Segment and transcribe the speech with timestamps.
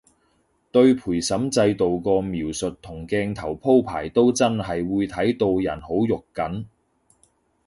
[0.71, 6.65] 對陪審制度個描述同鏡頭鋪排都真係會睇到人好肉緊